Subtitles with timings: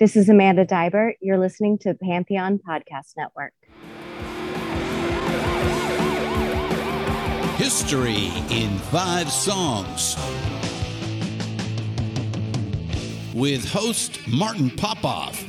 [0.00, 1.14] This is Amanda Dibert.
[1.20, 3.52] You're listening to Pantheon Podcast Network.
[7.56, 10.14] History in Five Songs
[13.34, 15.42] with host Martin Popoff.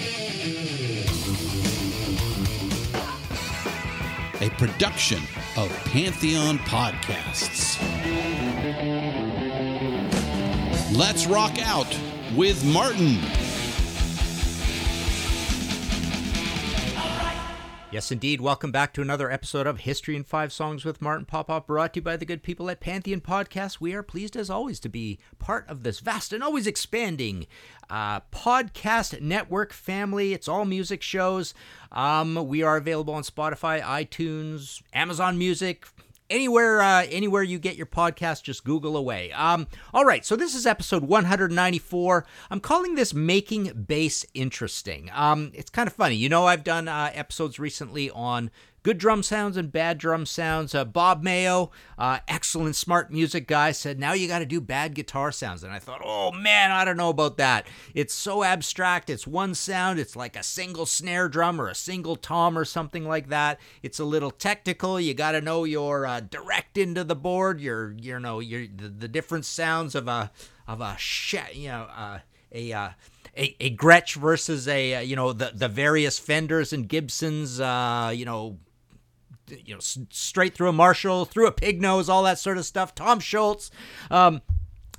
[4.42, 5.22] A production
[5.58, 7.78] of Pantheon Podcasts.
[10.98, 11.96] Let's rock out
[12.36, 13.20] with Martin.
[17.92, 18.40] Yes, indeed.
[18.40, 21.98] Welcome back to another episode of History in Five Songs with Martin Popoff, brought to
[21.98, 23.82] you by the good people at Pantheon Podcast.
[23.82, 27.48] We are pleased, as always, to be part of this vast and always expanding
[27.90, 30.34] uh, podcast network family.
[30.34, 31.56] It's all music shows.
[31.92, 35.88] Um, we are available on Spotify, iTunes, Amazon Music,
[36.30, 39.32] anywhere uh, anywhere you get your podcast just google away.
[39.32, 45.10] Um, all right so this is episode 194 i'm calling this making bass interesting.
[45.14, 46.16] Um, it's kind of funny.
[46.16, 48.52] You know i've done uh, episodes recently on
[48.84, 50.74] good drum sounds and bad drum sounds.
[50.74, 54.94] Uh, Bob Mayo, uh, excellent smart music guy, said now you got to do bad
[54.94, 55.64] guitar sounds.
[55.64, 57.68] And I thought, oh man, I don't know about that.
[57.94, 59.10] It's so abstract.
[59.10, 60.00] It's one sound.
[60.00, 63.60] It's like a single snare drum or a single tom or something like that.
[63.84, 65.00] It's a little technical.
[65.00, 67.60] You got to know your uh, direct into the board.
[67.60, 70.32] Your you know your the, the different sounds of a
[70.68, 72.20] of a sh- you know uh,
[72.52, 72.90] a uh,
[73.38, 78.12] a, a Gretsch versus a uh, you know the the various Fenders and Gibsons uh,
[78.14, 78.58] you know
[79.52, 82.96] you know, straight through a Marshall, through a pig nose, all that sort of stuff.
[82.96, 83.70] Tom Scholz.
[84.12, 84.42] Um,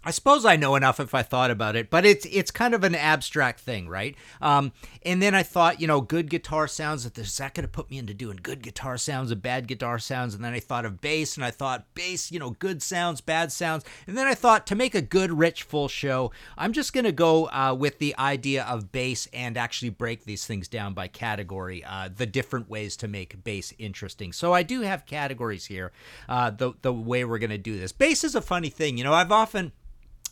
[0.03, 2.85] I suppose I know enough if I thought about it, but it's it's kind of
[2.85, 4.17] an abstract thing, right?
[4.41, 4.73] Um,
[5.05, 7.05] and then I thought, you know, good guitar sounds.
[7.05, 10.35] Is that going to put me into doing good guitar sounds and bad guitar sounds?
[10.35, 13.53] And then I thought of bass, and I thought bass, you know, good sounds, bad
[13.53, 13.85] sounds.
[14.07, 17.13] And then I thought to make a good, rich, full show, I'm just going to
[17.13, 21.85] go uh, with the idea of bass and actually break these things down by category,
[21.85, 24.33] uh, the different ways to make bass interesting.
[24.33, 25.93] So I do have categories here.
[26.27, 28.97] Uh, the the way we're going to do this, bass is a funny thing.
[28.97, 29.73] You know, I've often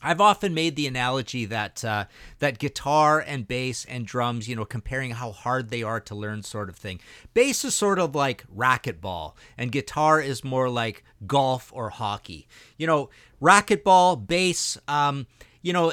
[0.02, 2.04] I've often made the analogy that uh,
[2.38, 6.42] that guitar and bass and drums, you know, comparing how hard they are to learn,
[6.42, 7.00] sort of thing.
[7.34, 12.46] Bass is sort of like racquetball, and guitar is more like golf or hockey.
[12.76, 13.10] You know,
[13.42, 15.26] racquetball, bass, um,
[15.62, 15.92] you know,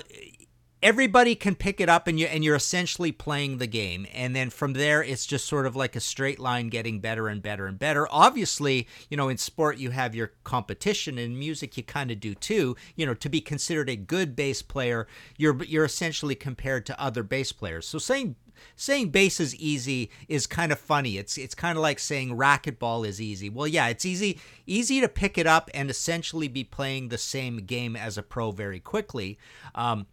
[0.86, 4.52] everybody can pick it up and you and you're essentially playing the game and then
[4.52, 7.80] from there it's just sort of like a straight line getting better and better and
[7.80, 12.20] better obviously you know in sport you have your competition in music you kind of
[12.20, 15.08] do too you know to be considered a good bass player
[15.38, 18.36] you're you're essentially compared to other bass players so saying
[18.76, 21.18] saying bass is easy is kind of funny.
[21.18, 23.50] It's it's kind of like saying racquetball is easy.
[23.50, 27.58] Well, yeah, it's easy easy to pick it up and essentially be playing the same
[27.58, 29.38] game as a pro very quickly.
[29.76, 30.08] Um,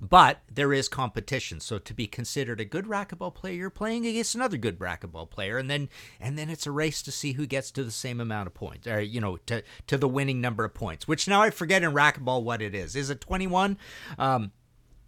[0.00, 1.60] but there is competition.
[1.60, 5.58] So to be considered a good racquetball player, you're playing against another good racquetball player,
[5.58, 5.88] and then
[6.20, 8.86] and then it's a race to see who gets to the same amount of points,
[8.86, 11.08] or you know, to to the winning number of points.
[11.08, 12.94] Which now I forget in racquetball what it is.
[12.94, 13.78] Is it 21?
[14.18, 14.52] Um,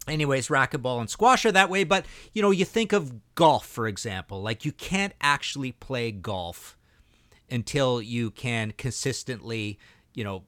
[0.07, 3.87] anyways racquetball and squash are that way but you know you think of golf for
[3.87, 6.77] example like you can't actually play golf
[7.51, 9.77] until you can consistently
[10.15, 10.43] you know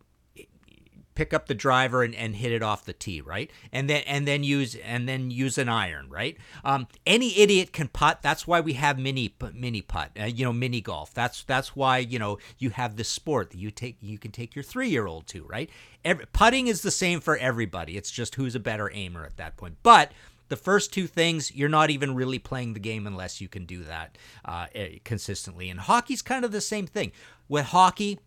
[1.16, 3.50] pick up the driver and, and hit it off the tee, right?
[3.72, 6.38] And then and then use and then use an iron, right?
[6.64, 8.22] Um, any idiot can putt.
[8.22, 11.14] That's why we have mini mini putt, uh, you know, mini golf.
[11.14, 14.56] That's that's why you know you have this sport that you take you can take
[14.56, 15.70] your three year old to, right?
[16.04, 17.98] Every, putting is the same for everybody.
[17.98, 19.78] It's just who's a better aimer at that point.
[19.84, 20.12] But
[20.52, 23.86] the first two things, you're not even really playing the game unless you can do
[23.86, 25.70] that uh, eh, consistently.
[25.70, 27.14] And hockey's kind of the same thing.
[27.48, 28.20] With hockey,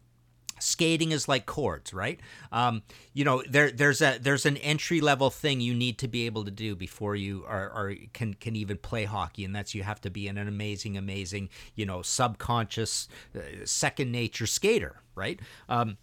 [0.65, 2.21] skating is like chords right?
[2.53, 2.83] Um,
[3.13, 6.45] you know there there's a there's an entry level thing you need to be able
[6.45, 10.01] to do before you are, are can can even play hockey and that's you have
[10.03, 15.41] to be an amazing amazing you know subconscious uh, second nature skater right?
[15.69, 15.97] Um,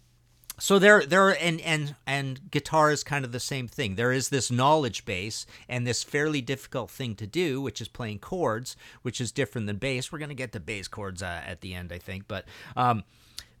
[0.58, 3.94] so there there and and and guitar is kind of the same thing.
[3.94, 8.18] There is this knowledge base and this fairly difficult thing to do which is playing
[8.18, 10.12] chords which is different than bass.
[10.12, 12.44] We're going to get to bass chords uh, at the end i think but
[12.76, 13.02] um,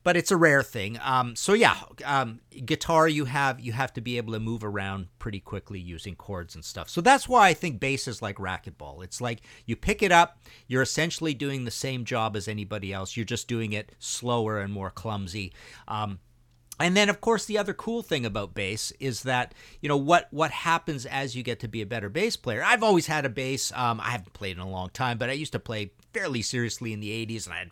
[0.02, 0.98] but it's a rare thing.
[1.02, 5.08] Um, so yeah, um, guitar you have you have to be able to move around
[5.18, 6.88] pretty quickly using chords and stuff.
[6.88, 9.04] So that's why I think bass is like racquetball.
[9.04, 13.16] It's like you pick it up, you're essentially doing the same job as anybody else.
[13.16, 15.52] You're just doing it slower and more clumsy.
[15.86, 16.18] Um,
[16.80, 20.28] and then of course the other cool thing about bass is that you know what
[20.30, 23.28] what happens as you get to be a better bass player i've always had a
[23.28, 26.42] bass um, i haven't played in a long time but i used to play fairly
[26.42, 27.70] seriously in the 80s and i had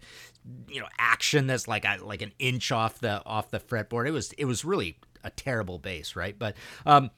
[0.69, 4.08] you know action that's like a, like an inch off the off the fretboard.
[4.08, 6.38] It was it was really a terrible bass, right?
[6.38, 6.56] But
[6.87, 7.10] um,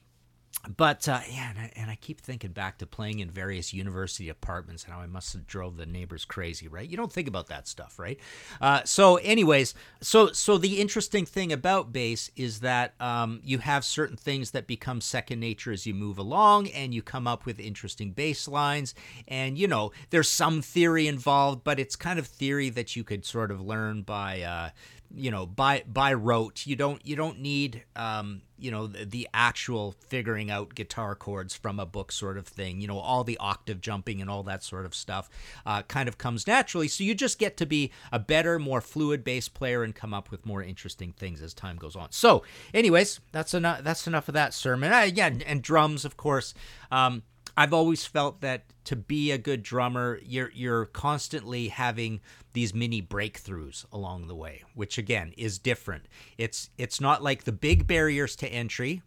[0.69, 4.29] but uh, yeah, and I, and I, keep thinking back to playing in various university
[4.29, 6.89] apartments and how I must have drove the neighbors crazy, right?
[6.89, 8.17] You don't think about that stuff, right?
[8.61, 13.83] Uh, so, anyways, so so the interesting thing about bass is that um, you have
[13.83, 17.59] certain things that become second nature as you move along, and you come up with
[17.59, 18.95] interesting bass lines.
[19.27, 23.25] And you know, there's some theory involved, but it's kind of theory that you could
[23.25, 24.41] sort of learn by.
[24.41, 24.69] Uh,
[25.15, 29.27] you know by by rote you don't you don't need um you know the, the,
[29.33, 33.37] actual figuring out guitar chords from a book sort of thing you know all the
[33.37, 35.29] octave jumping and all that sort of stuff
[35.65, 36.87] uh, kind of comes naturally.
[36.87, 40.31] So you just get to be a better more fluid bass player and come up
[40.31, 42.11] with more interesting things as time goes on.
[42.11, 42.43] So
[42.73, 44.93] anyways that's enough that's enough of that sermon.
[44.93, 46.53] Uh, yeah and drums of course
[46.91, 47.23] um,
[47.55, 52.19] I've always felt that to be a good drummer, you're you're constantly having
[52.53, 56.07] these mini breakthroughs along the way, which again is different.
[56.37, 59.03] It's it's not like the big barriers to entry,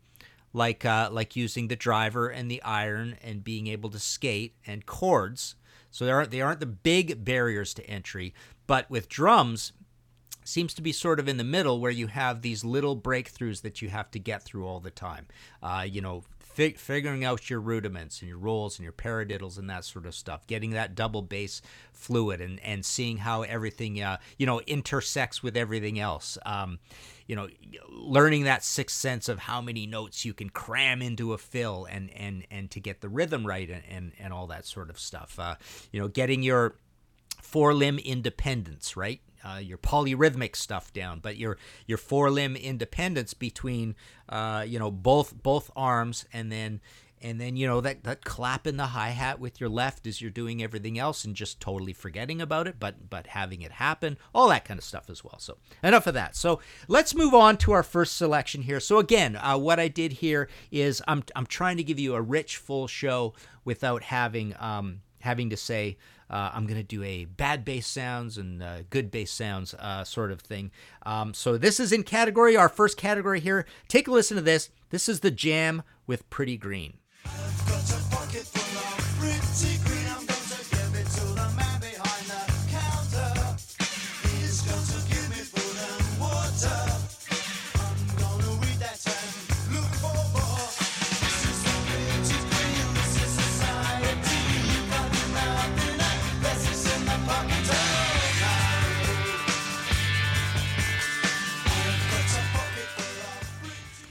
[0.52, 4.86] like uh, like using the driver and the iron and being able to skate and
[4.86, 5.56] chords.
[5.90, 8.32] So they aren't they aren't the big barriers to entry,
[8.66, 9.72] but with drums,
[10.44, 13.82] seems to be sort of in the middle where you have these little breakthroughs that
[13.82, 15.26] you have to get through all the time.
[15.62, 16.22] Uh, you know,
[16.56, 20.14] fig- figuring out your rudiments and your rolls and your paradiddles and that sort of
[20.14, 21.60] stuff, getting that double bass
[21.92, 26.38] fluid and, and seeing how everything, uh, you know, intersects with everything else.
[26.46, 26.78] Um,
[27.26, 27.48] you know,
[27.90, 32.10] learning that sixth sense of how many notes you can cram into a fill and,
[32.16, 35.38] and, and to get the rhythm right and, and, and all that sort of stuff.
[35.38, 35.56] Uh,
[35.92, 36.76] you know, getting your
[37.42, 39.20] four limb independence, right?
[39.44, 43.94] Uh, your polyrhythmic stuff down, but your your four limb independence between
[44.28, 46.80] uh, you know both both arms, and then
[47.22, 50.20] and then you know that that clap in the hi hat with your left as
[50.20, 54.18] you're doing everything else, and just totally forgetting about it, but but having it happen,
[54.34, 55.38] all that kind of stuff as well.
[55.38, 56.36] So enough of that.
[56.36, 58.80] So let's move on to our first selection here.
[58.80, 62.22] So again, uh, what I did here is I'm I'm trying to give you a
[62.22, 63.34] rich, full show
[63.64, 65.96] without having um, having to say
[66.30, 70.04] uh, I'm going to do a bad bass sounds and uh, good bass sounds uh,
[70.04, 70.70] sort of thing.
[71.04, 73.66] Um, so this is in category, our first category here.
[73.88, 74.70] Take a listen to this.
[74.90, 76.98] This is the jam with Pretty Green.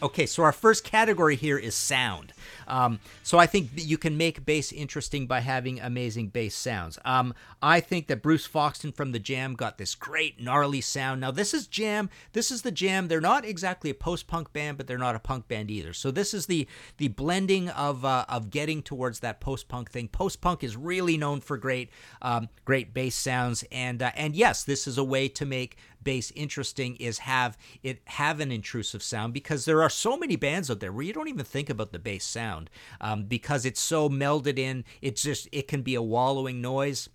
[0.05, 2.31] Okay, so our first category here is sound.
[2.67, 6.99] Um, so I think you can make bass interesting by having amazing bass sounds.
[7.03, 11.21] Um, I think that Bruce Foxton from the Jam got this great gnarly sound.
[11.21, 12.11] Now this is Jam.
[12.33, 13.07] This is the Jam.
[13.07, 15.91] They're not exactly a post-punk band, but they're not a punk band either.
[15.91, 16.67] So this is the
[16.97, 20.07] the blending of uh, of getting towards that post-punk thing.
[20.09, 21.89] Post-punk is really known for great
[22.21, 26.31] um, great bass sounds, and uh, and yes, this is a way to make bass
[26.35, 30.79] interesting is have it have an intrusive sound because there are so many bands out
[30.79, 32.69] there where you don't even think about the bass sound
[33.01, 34.85] um, because it's so melded in.
[35.01, 37.09] It's just it can be a wallowing noise.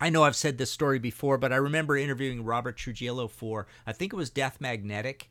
[0.00, 3.92] I know I've said this story before, but I remember interviewing Robert Trujillo for I
[3.92, 5.30] think it was Death Magnetic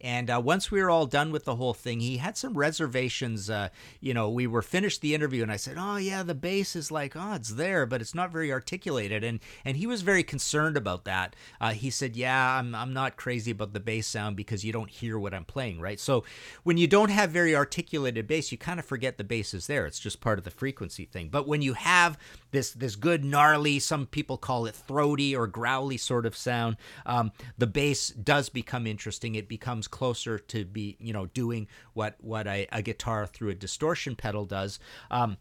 [0.00, 3.48] and uh, once we were all done with the whole thing, he had some reservations.
[3.48, 3.68] Uh,
[4.00, 6.90] you know, we were finished the interview, and I said, "Oh yeah, the bass is
[6.90, 10.76] like, oh, it's there, but it's not very articulated." And and he was very concerned
[10.76, 11.36] about that.
[11.60, 14.90] Uh, he said, "Yeah, I'm I'm not crazy about the bass sound because you don't
[14.90, 16.00] hear what I'm playing, right?
[16.00, 16.24] So
[16.62, 19.86] when you don't have very articulated bass, you kind of forget the bass is there.
[19.86, 21.28] It's just part of the frequency thing.
[21.28, 22.18] But when you have
[22.54, 27.32] this this good gnarly, some people call it throaty or growly sort of sound, um,
[27.58, 29.34] the bass does become interesting.
[29.34, 33.54] It becomes closer to be you know doing what what a, a guitar through a
[33.54, 34.78] distortion pedal does.
[35.10, 35.36] Um,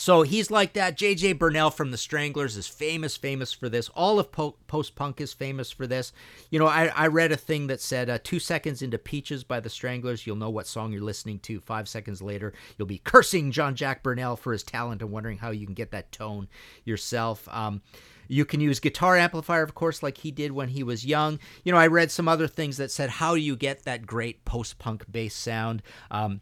[0.00, 0.96] So he's like that.
[0.96, 1.34] J.J.
[1.34, 3.88] Burnel from the Stranglers is famous, famous for this.
[3.96, 6.12] All of po- post punk is famous for this.
[6.50, 9.58] You know, I, I read a thing that said uh, two seconds into Peaches by
[9.58, 11.58] the Stranglers, you'll know what song you're listening to.
[11.58, 15.50] Five seconds later, you'll be cursing John Jack Burnel for his talent and wondering how
[15.50, 16.46] you can get that tone
[16.84, 17.48] yourself.
[17.50, 17.82] Um,
[18.28, 21.40] you can use guitar amplifier, of course, like he did when he was young.
[21.64, 24.44] You know, I read some other things that said, how do you get that great
[24.44, 25.82] post punk bass sound?
[26.12, 26.40] Um,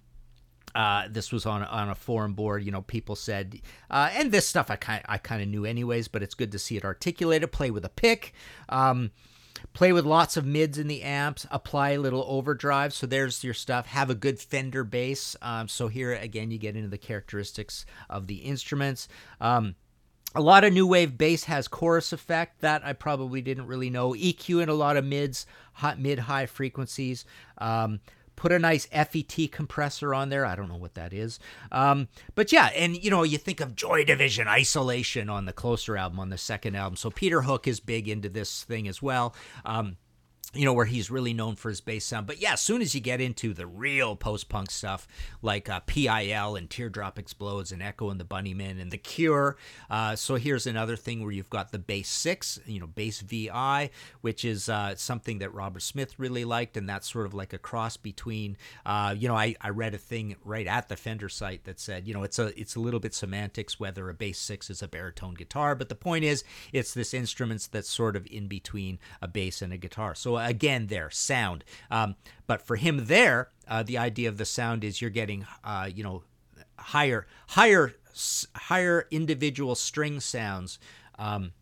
[0.76, 2.62] uh, this was on on a forum board.
[2.62, 6.06] You know, people said, uh, and this stuff I kind I kind of knew anyways,
[6.06, 7.50] but it's good to see it articulated.
[7.50, 8.34] Play with a pick.
[8.68, 9.10] Um,
[9.72, 12.92] play with lots of mids in the amps, apply a little overdrive.
[12.92, 13.86] So there's your stuff.
[13.86, 15.34] Have a good Fender bass.
[15.40, 19.08] Um, so here again, you get into the characteristics of the instruments.
[19.40, 19.76] Um,
[20.34, 24.12] a lot of new wave bass has chorus effect that I probably didn't really know.
[24.12, 27.24] EQ in a lot of mids, hot mid high frequencies.
[27.56, 28.00] Um,
[28.36, 30.46] put a nice FET compressor on there.
[30.46, 31.40] I don't know what that is.
[31.72, 35.96] Um, but yeah, and you know, you think of Joy Division Isolation on the Closer
[35.96, 36.96] album, on the second album.
[36.96, 39.34] So Peter Hook is big into this thing as well.
[39.64, 39.96] Um,
[40.54, 42.26] you know, where he's really known for his bass sound.
[42.26, 45.06] But yeah, as soon as you get into the real post punk stuff
[45.42, 49.56] like uh, PIL and Teardrop Explodes and Echo and the Bunnymen and The Cure.
[49.90, 53.90] Uh, so here's another thing where you've got the bass six, you know, bass VI,
[54.20, 56.76] which is uh, something that Robert Smith really liked.
[56.76, 59.98] And that's sort of like a cross between, uh, you know, I, I read a
[59.98, 63.00] thing right at the Fender site that said, you know, it's a, it's a little
[63.00, 65.74] bit semantics whether a bass six is a baritone guitar.
[65.74, 69.72] But the point is, it's this instrument that's sort of in between a bass and
[69.72, 70.14] a guitar.
[70.14, 71.64] So again there sound.
[71.90, 75.90] Um, but for him there uh, the idea of the sound is you're getting uh,
[75.92, 76.22] you know
[76.78, 77.94] higher higher
[78.54, 80.78] higher individual string sounds
[81.18, 81.52] um,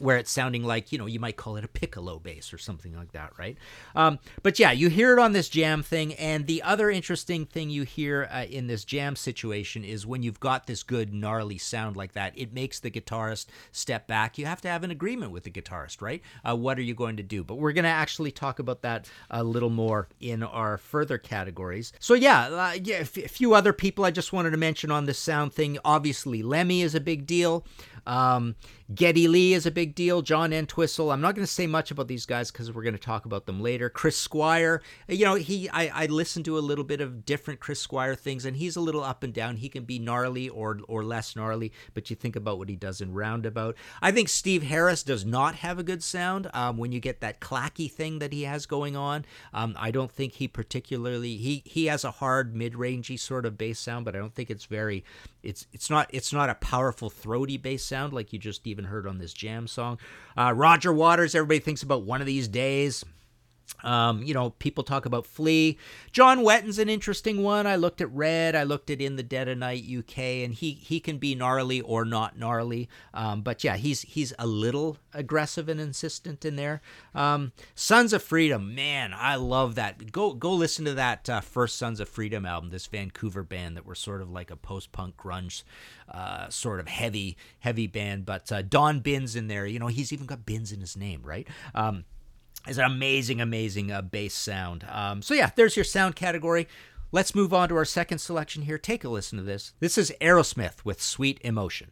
[0.00, 2.94] where it's sounding like you know you might call it a piccolo bass or something
[2.94, 3.56] like that right?
[3.94, 7.70] Um, but yeah you hear it on this jam thing and the other interesting thing
[7.70, 11.96] you hear uh, in this jam situation is when you've got this good gnarly sound
[11.96, 14.38] like that it makes the guitarist step back.
[14.38, 16.22] You have to have an agreement with the guitarist right?
[16.44, 17.44] Uh, what are you going to do?
[17.44, 21.92] But we're going to actually talk about that a little more in our further categories.
[21.98, 25.18] So yeah, uh, yeah a few other people i just wanted to mention on this
[25.18, 25.78] sound thing.
[25.84, 27.64] Obviously lemmy is a big deal.
[28.06, 28.56] Um,
[28.92, 30.20] Geddy Lee is a big deal.
[30.20, 31.12] John Entwistle.
[31.12, 33.46] I'm not going to say much about these guys because we're going to talk about
[33.46, 33.88] them later.
[33.88, 34.82] Chris Squire.
[35.06, 38.44] You know, he I, I listened to a little bit of different Chris Squire things,
[38.44, 39.56] and he's a little up and down.
[39.56, 43.00] He can be gnarly or or less gnarly, but you think about what he does
[43.00, 43.76] in Roundabout.
[44.02, 46.50] I think Steve Harris does not have a good sound.
[46.52, 50.10] Um, when you get that clacky thing that he has going on, um, I don't
[50.10, 54.16] think he particularly he he has a hard mid rangey sort of bass sound, but
[54.16, 55.04] I don't think it's very
[55.44, 59.06] it's it's not it's not a powerful throaty bass sound like you just even heard
[59.06, 59.98] on this jam song.
[60.36, 63.04] Uh, Roger Waters, everybody thinks about one of these days.
[63.82, 65.78] Um, you know, people talk about Flea.
[66.12, 67.66] John Wetton's an interesting one.
[67.66, 68.54] I looked at Red.
[68.54, 71.80] I looked at In the Dead of Night UK, and he he can be gnarly
[71.80, 72.88] or not gnarly.
[73.14, 76.80] Um, but yeah, he's he's a little aggressive and insistent in there.
[77.14, 80.12] Um, Sons of Freedom, man, I love that.
[80.12, 82.70] Go go listen to that uh, first Sons of Freedom album.
[82.70, 85.62] This Vancouver band that were sort of like a post punk grunge,
[86.10, 88.26] uh, sort of heavy heavy band.
[88.26, 89.66] But uh, Don Binns in there.
[89.66, 91.48] You know, he's even got Binns in his name, right?
[92.68, 94.84] Is an amazing, amazing uh, bass sound.
[94.90, 96.68] Um, so yeah, there's your sound category.
[97.10, 98.78] Let's move on to our second selection here.
[98.78, 99.72] Take a listen to this.
[99.80, 101.90] This is Aerosmith with Sweet Emotion.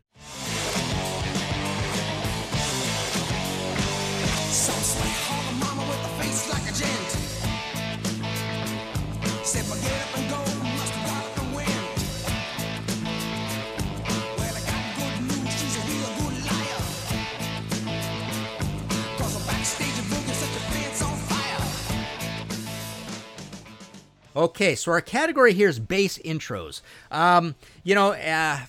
[24.38, 26.80] Okay, so our category here is bass intros.
[27.11, 28.61] Um, you know, uh,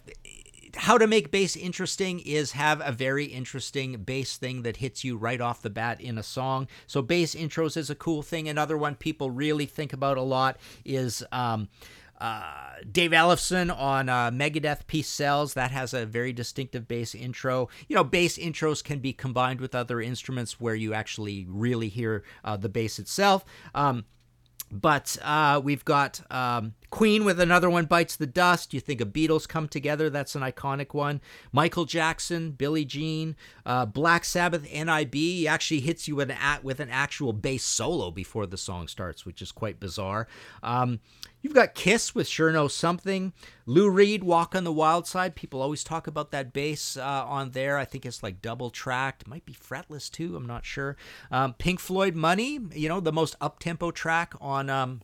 [0.74, 5.16] how to make bass interesting is have a very interesting bass thing that hits you
[5.16, 6.68] right off the bat in a song.
[6.88, 8.50] So bass intros is a cool thing.
[8.50, 11.24] Another one people really think about a lot is.
[11.32, 11.70] Um,
[12.20, 15.54] uh, Dave Ellefson on uh, Megadeth Peace Sells.
[15.54, 17.70] that has a very distinctive bass intro.
[17.88, 22.26] You know, bass intros can be combined with other instruments where you actually really hear
[22.44, 23.46] uh, the bass itself.
[23.74, 24.04] Um,
[24.72, 28.74] but uh, we've got um, Queen with another one bites the dust.
[28.74, 30.10] You think of Beatles come together?
[30.10, 31.22] That's an iconic one.
[31.52, 33.36] Michael Jackson, Billie Jean,
[33.66, 38.46] uh, Black Sabbath, NIB actually hits you with an, with an actual bass solo before
[38.46, 40.28] the song starts, which is quite bizarre.
[40.64, 41.00] Um,
[41.42, 43.32] You've got Kiss with Sure Know Something.
[43.66, 45.36] Lou Reed, Walk on the Wild Side.
[45.36, 47.78] People always talk about that bass uh, on there.
[47.78, 49.28] I think it's like double tracked.
[49.28, 50.36] Might be fretless too.
[50.36, 50.98] I'm not sure.
[51.32, 54.70] Um, Pink Floyd Money, you know, the most up tempo track on.
[54.70, 55.02] Um,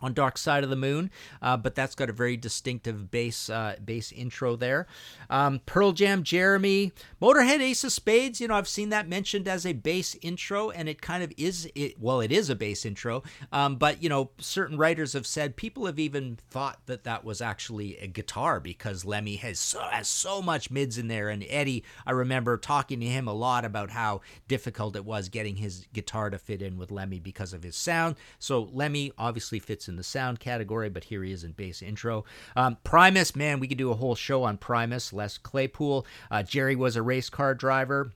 [0.00, 1.10] on Dark Side of the Moon,
[1.42, 4.86] uh, but that's got a very distinctive bass uh, bass intro there.
[5.30, 8.40] Um, Pearl Jam, Jeremy, Motorhead, Ace of Spades.
[8.40, 11.70] You know, I've seen that mentioned as a bass intro, and it kind of is.
[11.74, 15.56] It well, it is a bass intro, um, but you know, certain writers have said
[15.56, 20.08] people have even thought that that was actually a guitar because Lemmy has so, has
[20.08, 21.84] so much mids in there, and Eddie.
[22.06, 26.30] I remember talking to him a lot about how difficult it was getting his guitar
[26.30, 28.16] to fit in with Lemmy because of his sound.
[28.38, 32.24] So Lemmy obviously fits in the sound category, but here he is in bass intro.
[32.54, 35.12] Um, Primus, man, we could do a whole show on Primus.
[35.12, 36.06] Les Claypool.
[36.30, 38.12] Uh, Jerry was a race car driver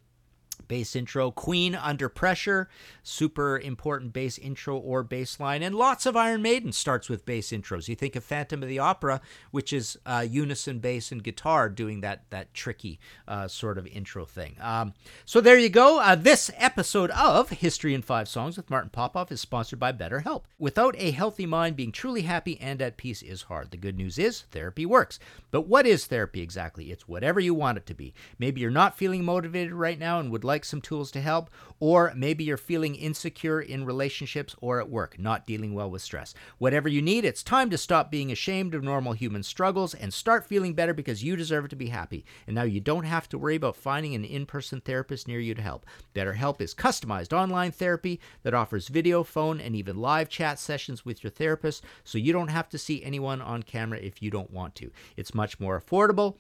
[0.73, 1.31] bass intro.
[1.31, 2.67] Queen Under Pressure,
[3.03, 5.63] super important bass intro or bass line.
[5.63, 7.89] And lots of Iron Maiden starts with bass intros.
[7.89, 12.01] You think of Phantom of the Opera, which is uh, unison bass and guitar doing
[12.01, 12.99] that, that tricky
[13.29, 14.57] uh, sort of intro thing.
[14.63, 14.95] Um,
[15.27, 16.01] so there you go.
[16.01, 20.45] Uh, this episode of History in Five Songs with Martin Popoff is sponsored by BetterHelp.
[20.59, 23.73] Without a healthy mind, being truly happy and at peace is hard.
[23.73, 25.19] The good news is therapy works.
[25.51, 26.91] But what is therapy exactly?
[26.91, 28.15] It's whatever you want it to be.
[28.39, 31.51] Maybe you're not feeling motivated right now and would like some tools to help,
[31.81, 36.35] or maybe you're feeling insecure in relationships or at work, not dealing well with stress.
[36.59, 40.47] Whatever you need, it's time to stop being ashamed of normal human struggles and start
[40.47, 42.25] feeling better because you deserve to be happy.
[42.47, 45.55] And now you don't have to worry about finding an in person therapist near you
[45.55, 45.87] to help.
[46.15, 51.23] BetterHelp is customized online therapy that offers video, phone, and even live chat sessions with
[51.23, 54.75] your therapist, so you don't have to see anyone on camera if you don't want
[54.77, 54.91] to.
[55.17, 56.37] It's much more affordable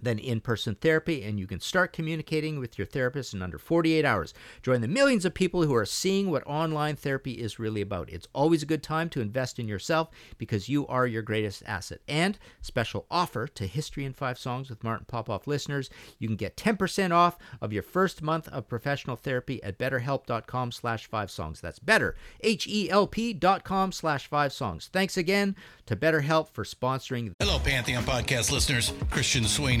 [0.00, 4.04] than in person therapy, and you can start communicating with your therapist in under 48
[4.04, 4.34] hours.
[4.62, 8.10] Join the millions of people who are seeing what online therapy is really about.
[8.10, 12.00] It's always a good time to invest in yourself because you are your greatest asset.
[12.08, 16.56] And special offer to History in Five Songs with Martin Popoff listeners, you can get
[16.56, 21.60] 10% off of your first month of professional therapy at betterhelp.com slash five songs.
[21.60, 24.90] That's better, H-E-L-P dot com slash five songs.
[24.92, 27.32] Thanks again to BetterHelp for sponsoring.
[27.40, 28.92] Hello, Pantheon podcast listeners.
[29.10, 29.80] Christian Swain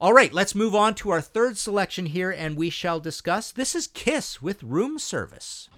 [0.00, 3.52] All right, let's move on to our third selection here, and we shall discuss.
[3.52, 5.68] This is Kiss with Room Service.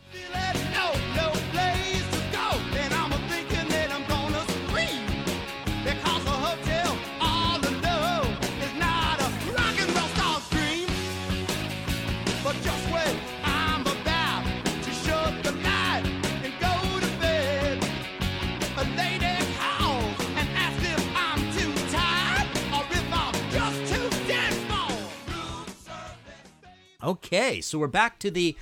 [27.03, 28.57] Okay, so we're back to the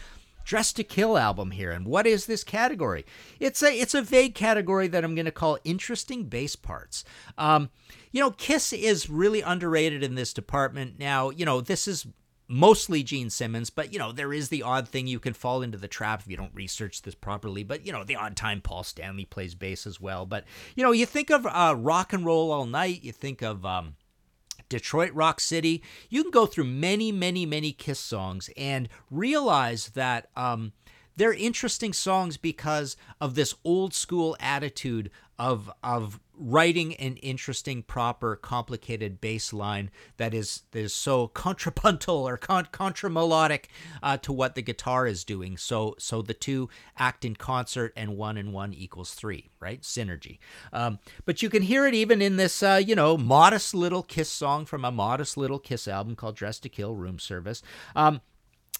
[0.45, 1.71] Dressed to Kill album here.
[1.71, 3.07] And what is this category?
[3.41, 7.05] It's a it's a vague category that I'm going to call interesting bass parts.
[7.39, 7.71] Um,
[8.13, 10.99] you know, Kiss is really underrated in this department.
[10.99, 12.07] Now, you know, this is
[12.47, 15.79] mostly Gene Simmons, but you know, there is the odd thing you can fall into
[15.79, 17.63] the trap if you don't research this properly.
[17.63, 20.27] But you know, the odd time Paul Stanley plays bass as well.
[20.27, 20.45] But
[20.75, 23.95] you know, you think of uh, rock and roll all night, you think of um,
[24.69, 25.83] Detroit Rock City.
[26.09, 30.73] You can go through many, many, many Kiss songs and realize that um,
[31.17, 38.37] they're interesting songs because of this old school attitude of of writing an interesting, proper,
[38.37, 43.67] complicated bass line that is that is so contrapuntal or con- contramelodic
[44.03, 45.57] uh, to what the guitar is doing.
[45.57, 46.69] So so the two
[46.99, 49.81] act in concert, and one and one equals three, right?
[49.83, 50.39] Synergy.
[50.73, 54.31] Um, but you can hear it even in this, uh, you know, modest little Kiss
[54.31, 57.63] song from a modest little Kiss album called "Dressed to Kill" Room Service.
[57.95, 58.21] Um,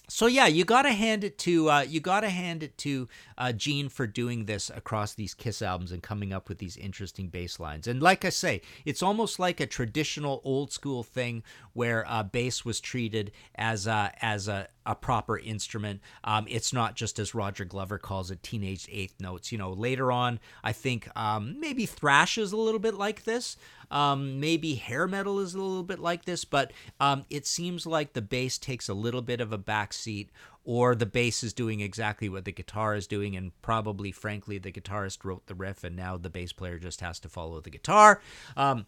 [0.07, 3.89] so yeah, you gotta hand it to uh, you gotta hand it to uh, Gene
[3.89, 7.87] for doing this across these Kiss albums and coming up with these interesting bass lines.
[7.87, 12.63] And like I say, it's almost like a traditional old school thing where uh, bass
[12.63, 16.01] was treated as a, as a, a proper instrument.
[16.23, 19.51] Um, it's not just as Roger Glover calls it, teenage eighth notes.
[19.51, 23.57] You know, later on, I think um, maybe thrash is a little bit like this.
[23.91, 28.13] Um, maybe hair metal is a little bit like this, but um, it seems like
[28.13, 30.29] the bass takes a little bit of a backseat,
[30.63, 34.71] or the bass is doing exactly what the guitar is doing, and probably, frankly, the
[34.71, 38.21] guitarist wrote the riff, and now the bass player just has to follow the guitar.
[38.57, 38.87] Um,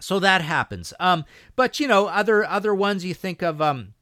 [0.00, 0.92] so that happens.
[1.00, 3.62] Um, but you know, other other ones you think of.
[3.62, 3.94] Um,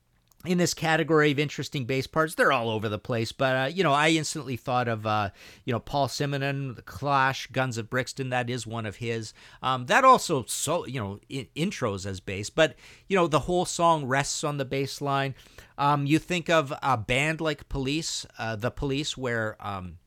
[0.45, 3.33] in this category of interesting bass parts, they're all over the place.
[3.33, 5.31] But uh, you know, I instantly thought of uh,
[5.65, 8.31] you know Paul Simonon, the Clash, Guns of Brixton.
[8.31, 9.33] That is one of his.
[9.63, 12.75] Um, that also so you know in, intros as bass, but
[13.09, 15.35] you know the whole song rests on the bass line.
[15.77, 19.99] Um, you think of a band like Police, uh, the Police, where um,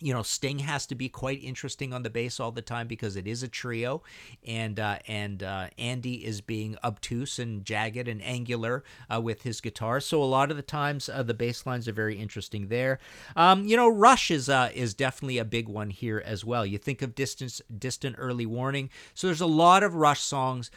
[0.00, 3.16] you know Sting has to be quite interesting on the bass all the time because
[3.16, 4.02] it is a trio,
[4.46, 8.82] and uh, and uh, Andy is being obtuse and jagged and angular
[9.12, 10.00] uh, with his guitar.
[10.00, 12.98] So a lot of the times uh, the bass lines are very interesting there.
[13.36, 16.64] Um, you know, Rush is uh, is definitely a big one here as well.
[16.64, 18.90] You think of distance, distant early warning.
[19.14, 20.70] So there's a lot of Rush songs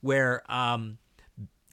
[0.00, 0.50] where.
[0.50, 0.98] Um,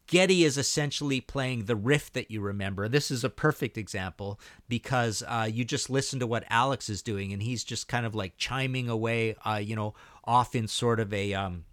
[0.08, 2.88] Geddy is essentially playing the riff that you remember.
[2.88, 4.40] This is a perfect example
[4.70, 8.16] because uh, you just listen to what Alex is doing, and he's just kind of
[8.16, 9.94] like chiming away, uh, you know,
[10.24, 11.66] off in sort of a um,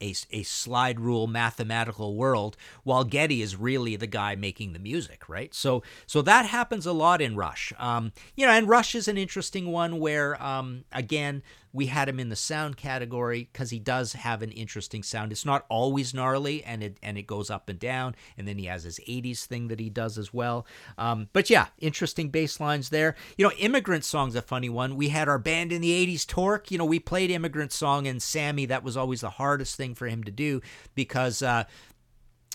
[0.00, 5.28] a, a slide rule mathematical world while Geddy is really the guy making the music,
[5.28, 5.54] right?
[5.54, 7.72] So so that happens a lot in Rush.
[7.78, 12.18] Um, you know, and Rush is an interesting one where um, again we had him
[12.18, 15.32] in the sound category because he does have an interesting sound.
[15.32, 18.14] It's not always gnarly, and it and it goes up and down.
[18.36, 20.66] And then he has his '80s thing that he does as well.
[20.96, 23.14] Um, but yeah, interesting bass lines there.
[23.36, 24.96] You know, "Immigrant Song's a funny one.
[24.96, 26.70] We had our band in the '80s, Torque.
[26.70, 28.66] You know, we played "Immigrant Song," and Sammy.
[28.66, 30.60] That was always the hardest thing for him to do
[30.94, 31.42] because.
[31.42, 31.64] Uh,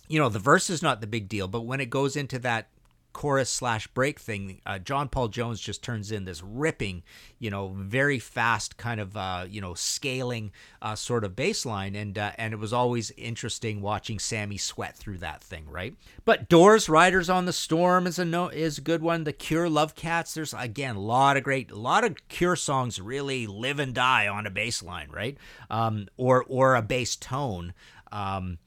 [0.09, 2.67] you know the verse is not the big deal but when it goes into that
[3.13, 7.03] chorus slash break thing, uh, John Paul Jones just turns in this ripping,
[7.39, 11.95] you know, very fast kind of, uh, you know, scaling uh, sort of bass line,
[11.95, 15.95] and uh, and it was always interesting watching Sammy sweat through that thing, right?
[16.25, 19.23] But Doors, Riders on the Storm is a no is a good one.
[19.23, 20.33] The Cure, Love Cats.
[20.33, 24.27] There's again a lot of great, a lot of Cure songs really live and die
[24.27, 25.37] on a bass line, right?
[25.69, 27.73] Um, or or a bass tone.
[28.11, 28.57] Um,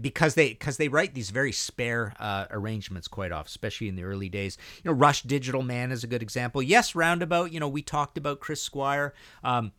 [0.00, 4.04] because they because they write these very spare uh, arrangements quite often, especially in the
[4.04, 4.58] early days.
[4.82, 6.62] You know, Rush Digital Man is a good example.
[6.62, 7.52] Yes, Roundabout.
[7.52, 9.14] You know, we talked about Chris Squire.
[9.42, 9.72] Um,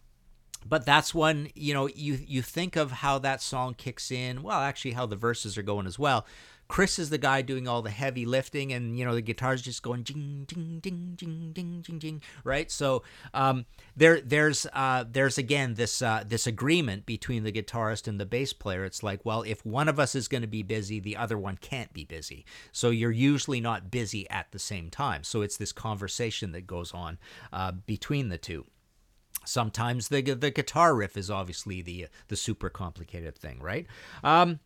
[0.67, 4.59] but that's one you know you you think of how that song kicks in well
[4.59, 6.25] actually how the verses are going as well
[6.67, 9.83] Chris is the guy doing all the heavy lifting, and you know the guitar's just
[9.83, 12.71] going ding ding ding ding ding ding ding, right?
[12.71, 18.19] So um, there there's uh, there's again this uh, this agreement between the guitarist and
[18.19, 18.83] the bass player.
[18.83, 21.57] It's like, well, if one of us is going to be busy, the other one
[21.57, 22.45] can't be busy.
[22.71, 25.23] So you're usually not busy at the same time.
[25.23, 27.19] So it's this conversation that goes on
[27.53, 28.65] uh, between the two.
[29.45, 33.85] Sometimes the the guitar riff is obviously the the super complicated thing, right?
[34.23, 34.59] Um,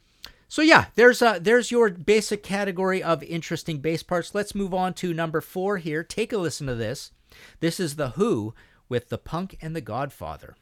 [0.49, 4.33] so yeah, there's uh, there's your basic category of interesting bass parts.
[4.33, 6.03] Let's move on to number four here.
[6.03, 7.11] Take a listen to this.
[7.59, 8.55] This is the Who
[8.89, 10.55] with the Punk and the Godfather.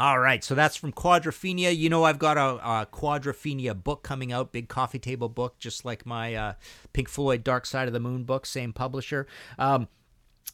[0.00, 1.76] All right, so that's from Quadrophenia.
[1.76, 5.84] You know, I've got a, a Quadrophenia book coming out, big coffee table book, just
[5.84, 6.52] like my uh,
[6.94, 9.26] Pink Floyd Dark Side of the Moon book, same publisher.
[9.58, 9.88] Um,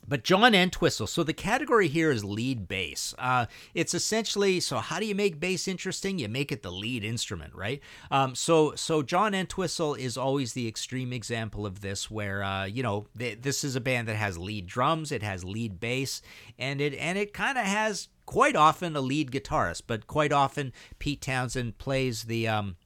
[0.09, 1.07] but John Entwistle.
[1.07, 3.15] So the category here is lead bass.
[3.21, 4.79] Uh, it's essentially so.
[4.79, 6.19] How do you make bass interesting?
[6.19, 7.81] You make it the lead instrument, right?
[8.11, 12.83] Um, so so John Entwistle is always the extreme example of this, where uh, you
[12.83, 16.21] know th- this is a band that has lead drums, it has lead bass,
[16.59, 20.73] and it and it kind of has quite often a lead guitarist, but quite often
[20.99, 22.77] Pete Townshend plays the um,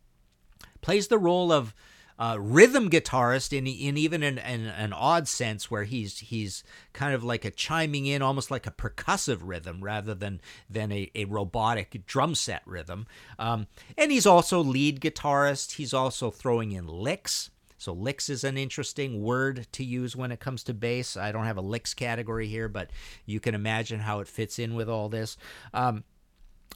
[0.81, 1.75] plays the role of
[2.19, 7.15] uh, rhythm guitarist in in even an, an, an odd sense where he's he's kind
[7.15, 11.25] of like a chiming in almost like a percussive rhythm rather than than a, a
[11.25, 13.07] robotic drum set rhythm.
[13.39, 15.73] Um, and he's also lead guitarist.
[15.73, 17.51] He's also throwing in licks
[17.81, 21.47] so licks is an interesting word to use when it comes to bass i don't
[21.47, 22.91] have a licks category here but
[23.27, 25.37] you can imagine how it fits in with all this
[25.75, 26.05] um,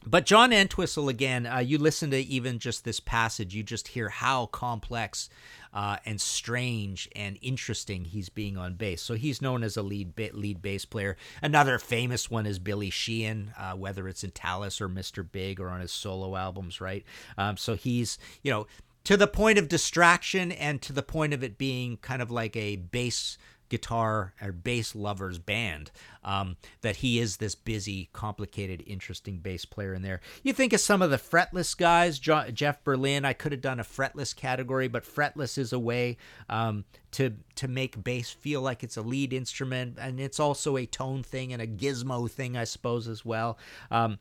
[0.07, 4.11] but John Entwistle, again, uh, you listen to even just this passage, you just hear
[4.11, 5.31] how complex
[5.73, 9.01] uh, and strange and interesting he's being on bass.
[9.01, 11.17] So he's known as a lead lead bass player.
[11.43, 15.27] Another famous one is Billy Sheehan, uh, whether it's in Talas or Mr.
[15.31, 17.05] Big or on his solo albums, right?
[17.38, 18.67] Um, so he's, you know,
[19.05, 22.57] to the point of distraction and to the point of it being kind of like
[22.57, 23.38] a bass
[23.71, 25.90] guitar or bass lovers band
[26.23, 30.21] um, that he is this busy complicated interesting bass player in there.
[30.43, 32.19] You think of some of the fretless guys.
[32.19, 36.17] Jo- jeff berlin i could have done a fretless category but fretless is a way
[36.49, 40.87] um, to to make bass feel like it's a lead instrument and it's also a
[40.87, 43.59] tone thing and a gizmo thing i suppose as well.
[43.90, 44.19] Um,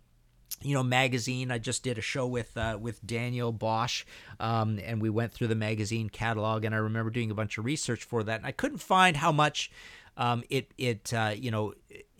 [0.61, 1.51] you know magazine.
[1.51, 4.05] I just did a show with uh, with daniel bosch
[4.39, 7.65] um, and we went through the magazine catalog and i remember doing a bunch of
[7.65, 9.71] research for that and i couldn't find how much
[10.17, 11.73] um, it it uh, you know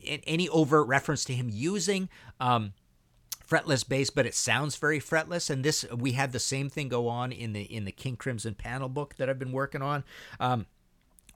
[0.04, 2.74] any overt reference to him using um,
[3.48, 7.08] fretless bass but it sounds very fretless and this we had the same thing go
[7.08, 10.04] on in the in the king crimson panel book that i've been working on
[10.40, 10.66] um,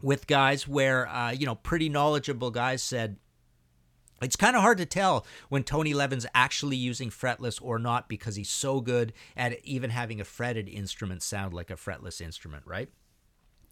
[0.02, 3.18] with guys where uh, you know pretty knowledgeable guys said
[4.22, 8.36] it's kind of hard to tell when Tony Levin's actually using fretless or not because
[8.36, 12.90] he's so good at even having a fretted instrument sound like a fretless instrument, right?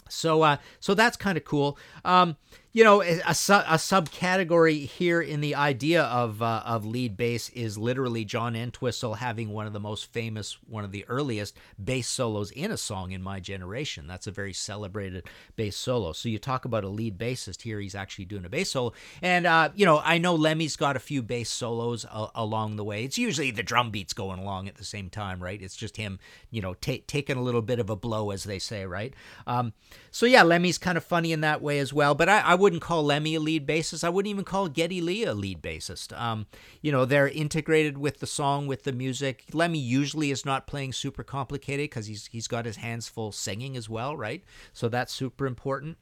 [0.09, 1.77] So, uh, so that's kind of cool.
[2.03, 2.37] Um,
[2.75, 7.47] you know, a, a, a subcategory here in the idea of uh, of lead bass
[7.51, 12.05] is literally John Entwistle having one of the most famous, one of the earliest bass
[12.05, 14.07] solos in a song in my generation.
[14.07, 16.11] That's a very celebrated bass solo.
[16.11, 18.91] So you talk about a lead bassist here; he's actually doing a bass solo.
[19.21, 22.83] And uh, you know, I know Lemmy's got a few bass solos a- along the
[22.83, 23.05] way.
[23.05, 25.61] It's usually the drum beats going along at the same time, right?
[25.61, 26.19] It's just him,
[26.51, 29.13] you know, t- taking a little bit of a blow, as they say, right?
[29.47, 29.71] Um,
[30.11, 32.15] so yeah, Lemmy's kind of funny in that way as well.
[32.15, 34.03] But I, I wouldn't call Lemmy a lead bassist.
[34.03, 36.19] I wouldn't even call Geddy Lee a lead bassist.
[36.19, 36.47] Um,
[36.81, 39.43] you know, they're integrated with the song, with the music.
[39.53, 43.77] Lemmy usually is not playing super complicated because he's he's got his hands full singing
[43.77, 44.43] as well, right?
[44.73, 45.99] So that's super important.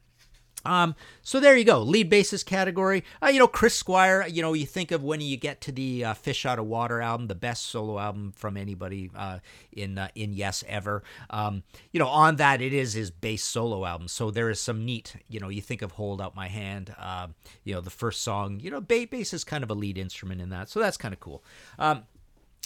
[0.64, 3.04] Um, so there you go, lead bassist category.
[3.22, 4.26] Uh, you know, Chris Squire.
[4.26, 7.00] You know, you think of when you get to the uh, Fish Out of Water
[7.00, 9.38] album, the best solo album from anybody uh,
[9.72, 11.02] in uh, in Yes ever.
[11.30, 14.08] Um, you know, on that it is his bass solo album.
[14.08, 15.16] So there is some neat.
[15.28, 16.94] You know, you think of Hold Out My Hand.
[16.98, 18.60] Um, you know, the first song.
[18.60, 21.20] You know, bass is kind of a lead instrument in that, so that's kind of
[21.20, 21.42] cool.
[21.78, 22.04] Um,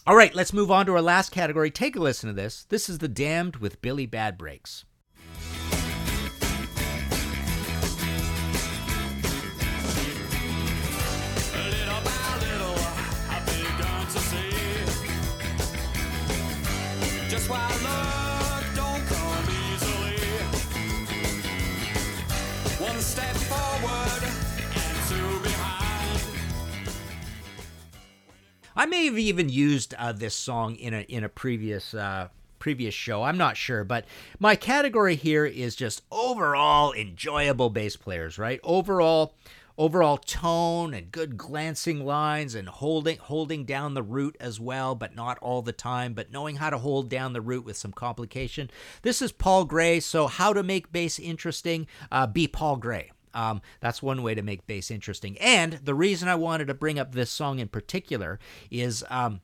[0.07, 1.71] all right, let's move on to our last category.
[1.71, 2.65] Take a listen to this.
[2.65, 4.87] This is The Damned with Billy Bad Breaks.
[17.51, 18.05] I
[28.87, 33.23] may have even used uh, this song in a in a previous uh, previous show.
[33.23, 34.05] I'm not sure, but
[34.39, 38.61] my category here is just overall enjoyable bass players, right?
[38.63, 39.35] Overall
[39.79, 45.15] overall tone and good glancing lines and holding holding down the root as well, but
[45.15, 48.69] not all the time, but knowing how to hold down the root with some complication.
[49.03, 53.13] This is Paul Gray, so how to make bass interesting, uh, be Paul Gray.
[53.35, 55.39] Um, that's one way to make bass interesting.
[55.39, 59.41] And the reason I wanted to bring up this song in particular is um,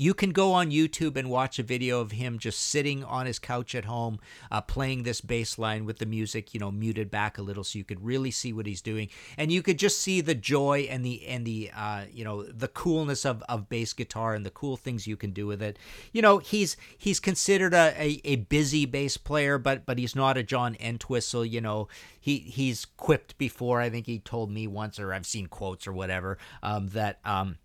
[0.00, 3.38] you can go on YouTube and watch a video of him just sitting on his
[3.38, 4.18] couch at home,
[4.50, 7.78] uh, playing this bass line with the music, you know, muted back a little, so
[7.78, 11.04] you could really see what he's doing, and you could just see the joy and
[11.04, 14.78] the and the uh, you know the coolness of, of bass guitar and the cool
[14.78, 15.78] things you can do with it.
[16.12, 20.38] You know, he's he's considered a, a, a busy bass player, but but he's not
[20.38, 21.44] a John Entwistle.
[21.44, 23.82] You know, he he's quipped before.
[23.82, 27.18] I think he told me once, or I've seen quotes or whatever, um, that.
[27.22, 27.58] Um,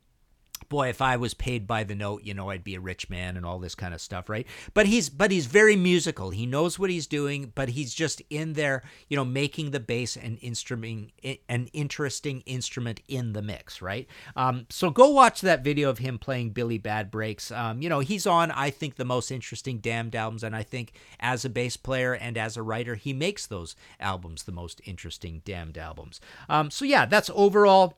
[0.69, 3.37] boy if i was paid by the note you know i'd be a rich man
[3.37, 4.47] and all this kind of stuff right?
[4.73, 6.29] But he's but he's very musical.
[6.29, 10.15] He knows what he's doing but he's just in there you know making the bass
[10.15, 11.11] an instrument
[11.49, 14.07] an interesting instrument in the mix right?
[14.35, 17.51] Um, so go watch that video of him playing billy bad breaks.
[17.51, 20.93] Um, you know he's on i think the most interesting damned albums and i think
[21.19, 25.41] as a bass player and as a writer he makes those albums the most interesting
[25.45, 26.19] damned albums.
[26.49, 27.97] Um, so yeah that's overall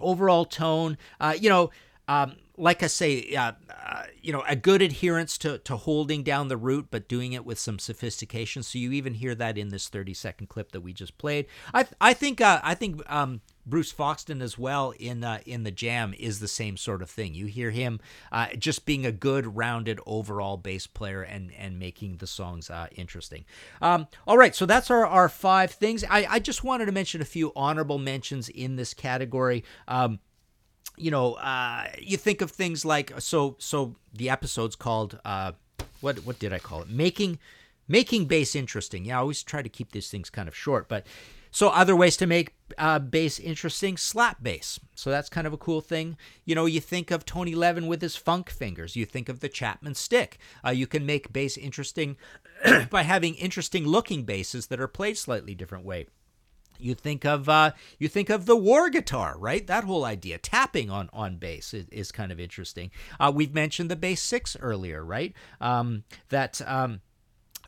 [0.00, 0.98] overall tone.
[1.20, 1.70] Uh, you know
[2.08, 6.48] um, like I say, uh, uh, you know, a good adherence to, to holding down
[6.48, 8.62] the root, but doing it with some sophistication.
[8.62, 11.46] So you even hear that in this 30 second clip that we just played.
[11.72, 15.70] I I think uh, I think um, Bruce Foxton as well in uh, in the
[15.70, 17.34] jam is the same sort of thing.
[17.34, 22.18] You hear him uh, just being a good, rounded overall bass player and and making
[22.18, 23.44] the songs uh, interesting.
[23.80, 26.04] Um, all right, so that's our our five things.
[26.04, 29.64] I I just wanted to mention a few honorable mentions in this category.
[29.88, 30.18] Um,
[31.02, 33.56] you know, uh, you think of things like so.
[33.58, 35.52] So the episode's called uh,
[36.00, 36.18] what?
[36.18, 36.88] What did I call it?
[36.88, 37.38] Making
[37.88, 39.04] making bass interesting.
[39.04, 41.04] Yeah, I always try to keep these things kind of short, but
[41.50, 44.78] so other ways to make uh, bass interesting: slap bass.
[44.94, 46.16] So that's kind of a cool thing.
[46.44, 48.94] You know, you think of Tony Levin with his funk fingers.
[48.94, 50.38] You think of the Chapman stick.
[50.64, 52.16] Uh, you can make bass interesting
[52.90, 56.06] by having interesting looking basses that are played slightly different way
[56.78, 59.66] you think of uh, you think of the Warr Guitar, right?
[59.66, 62.90] That whole idea, tapping on on bass, is, is kind of interesting.
[63.18, 65.32] Uh, we've mentioned the bass six earlier, right?
[65.60, 67.00] Um, that um,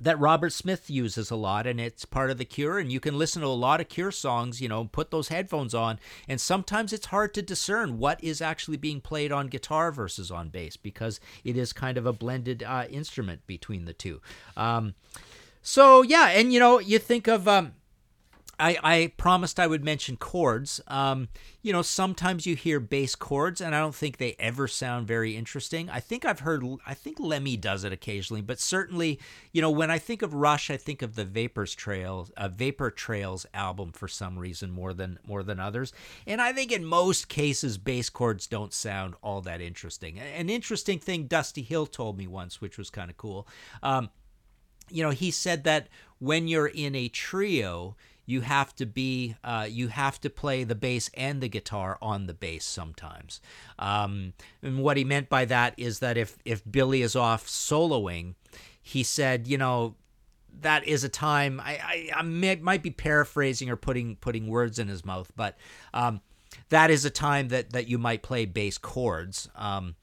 [0.01, 2.79] that Robert Smith uses a lot, and it's part of the Cure.
[2.79, 5.75] And you can listen to a lot of Cure songs, you know, put those headphones
[5.75, 10.31] on, and sometimes it's hard to discern what is actually being played on guitar versus
[10.31, 14.21] on bass because it is kind of a blended uh, instrument between the two.
[14.57, 14.95] Um,
[15.63, 17.73] so yeah, and you know, you think of um,
[18.59, 20.81] I, I promised I would mention chords.
[20.87, 21.29] Um,
[21.63, 25.37] you know, sometimes you hear bass chords, and I don't think they ever sound very
[25.37, 25.89] interesting.
[25.91, 29.19] I think I've heard, I think Lemmy does it occasionally, but certainly,
[29.53, 32.91] you know, when I think of Rush, I think of the Vapors Trails, uh, Vapor
[32.91, 35.93] Trails album for some reason more than more than others.
[36.27, 40.19] And I think in most cases, bass chords don't sound all that interesting.
[40.19, 43.49] An interesting thing Dusty Hill told me once, which was kind of cool.
[43.83, 44.11] Um,
[44.91, 45.89] you know, he said that
[46.19, 50.75] when you're in a trio, you have to be uh, you have to play the
[50.75, 53.41] bass and the guitar on the bass sometimes.
[53.79, 54.33] Um,
[54.63, 58.35] and what he meant by that is that if if Billy is off soloing,
[58.81, 59.95] he said, you know,
[60.61, 64.79] that is a time I I, I may, might be paraphrasing or putting putting words
[64.79, 65.57] in his mouth, but
[65.93, 66.21] um,
[66.69, 69.49] that is a time that that you might play bass chords.
[69.57, 69.97] Um,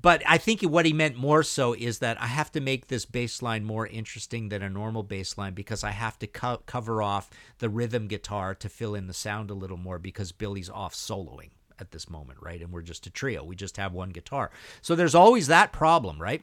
[0.00, 3.06] but I think what he meant more so is that I have to make this
[3.06, 7.02] bass line more interesting than a normal bass line because I have to co- cover
[7.02, 10.94] off the rhythm guitar to fill in the sound a little more because Billy's off
[10.94, 12.60] soloing at this moment, right?
[12.60, 13.44] And we're just a trio.
[13.44, 14.50] We just have one guitar.
[14.82, 16.42] So there's always that problem, right?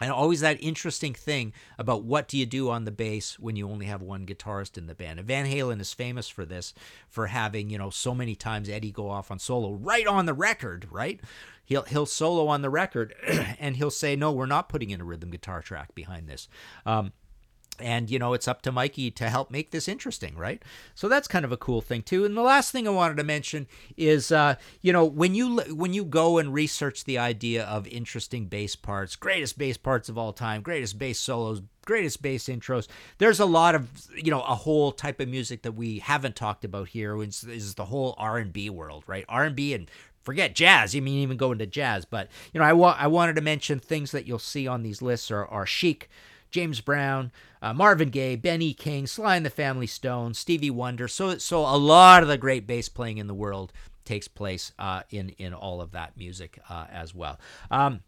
[0.00, 3.68] And always that interesting thing about what do you do on the bass when you
[3.68, 5.20] only have one guitarist in the band.
[5.20, 6.74] And Van Halen is famous for this,
[7.08, 10.34] for having you know so many times Eddie go off on solo right on the
[10.34, 11.20] record, right?
[11.64, 13.14] he'll he'll solo on the record
[13.58, 16.48] and he'll say no we're not putting in a rhythm guitar track behind this
[16.86, 17.12] um,
[17.80, 20.62] and you know it's up to mikey to help make this interesting right
[20.94, 23.24] so that's kind of a cool thing too and the last thing i wanted to
[23.24, 27.86] mention is uh, you know when you when you go and research the idea of
[27.88, 32.86] interesting bass parts greatest bass parts of all time greatest bass solos greatest bass intros
[33.18, 36.64] there's a lot of you know a whole type of music that we haven't talked
[36.64, 39.90] about here which is the whole r&b world right r&b and
[40.24, 40.94] forget jazz.
[40.94, 43.78] You mean even go into jazz, but you know, I wa- I wanted to mention
[43.78, 46.08] things that you'll see on these lists are, are Chic,
[46.54, 51.08] James Brown, uh, Marvin Gaye, Benny King, Sly and the Family Stone, Stevie Wonder.
[51.08, 53.72] So so a lot of the great bass playing in the world
[54.04, 57.40] takes place uh, in in all of that music uh, as well.
[57.72, 58.02] Um,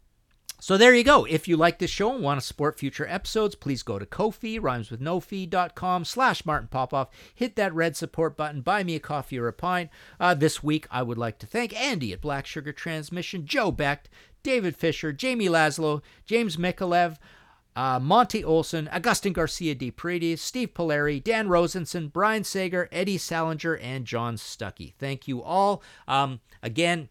[0.61, 1.25] so there you go.
[1.25, 4.55] If you like this show and want to support future episodes, please go to Kofi
[4.55, 7.09] Ko-fi, rhymeswithnofee.com slash Martin Popoff.
[7.35, 9.89] Hit that red support button, buy me a coffee or a pint.
[10.21, 14.09] Uh, this week, I would like to thank Andy at Black Sugar Transmission, Joe Becht,
[14.41, 17.17] David Fisher, Jamie Laszlo, James Mikalev,
[17.77, 23.77] uh, Monty Olson, Augustin Garcia de Paredes, Steve Polari, Dan Rosenson, Brian Sager, Eddie Salinger,
[23.77, 24.95] and John Stuckey.
[24.97, 25.83] Thank you all.
[26.07, 27.09] Um, again,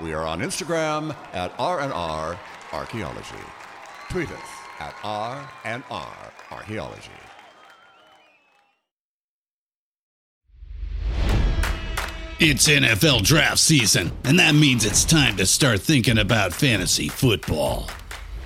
[0.02, 2.38] We are on Instagram at R&R
[2.72, 3.44] Archaeology.
[4.08, 4.48] Tweet us
[4.78, 7.10] at R&R Archaeology.
[12.38, 17.90] It's NFL draft season, and that means it's time to start thinking about fantasy football.